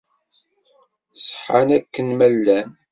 [1.25, 2.69] Ṣeḥḥan akken ma llan.